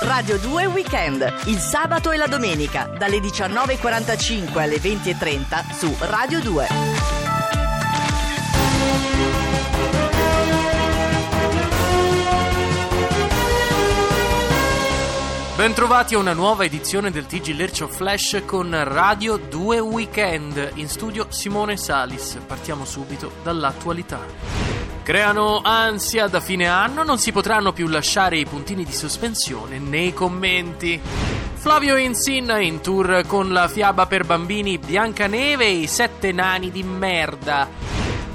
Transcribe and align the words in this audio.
Radio 0.00 0.38
2 0.38 0.66
Weekend, 0.66 1.34
il 1.46 1.58
sabato 1.58 2.12
e 2.12 2.16
la 2.16 2.28
domenica, 2.28 2.88
dalle 2.96 3.18
19.45 3.18 4.58
alle 4.58 4.76
20.30 4.76 5.72
su 5.76 5.92
Radio 5.98 6.40
2. 6.40 6.66
Bentrovati 15.56 16.14
a 16.14 16.18
una 16.18 16.32
nuova 16.32 16.64
edizione 16.64 17.10
del 17.10 17.26
TG 17.26 17.56
Lercio 17.56 17.88
Flash 17.88 18.42
con 18.46 18.70
Radio 18.84 19.36
2 19.36 19.80
Weekend. 19.80 20.70
In 20.74 20.88
studio 20.88 21.26
Simone 21.30 21.76
Salis. 21.76 22.38
Partiamo 22.46 22.84
subito 22.84 23.32
dall'attualità. 23.42 24.87
Creano 25.08 25.62
ansia 25.62 26.26
da 26.26 26.38
fine 26.38 26.66
anno, 26.66 27.02
non 27.02 27.16
si 27.16 27.32
potranno 27.32 27.72
più 27.72 27.88
lasciare 27.88 28.36
i 28.36 28.44
puntini 28.44 28.84
di 28.84 28.92
sospensione 28.92 29.78
nei 29.78 30.12
commenti. 30.12 31.00
Flavio 31.54 31.96
Insin 31.96 32.54
in 32.60 32.82
tour 32.82 33.24
con 33.26 33.50
la 33.50 33.68
fiaba 33.68 34.04
per 34.04 34.26
bambini 34.26 34.76
Biancaneve 34.76 35.64
e 35.64 35.76
i 35.76 35.86
sette 35.86 36.30
nani 36.30 36.70
di 36.70 36.82
merda. 36.82 37.66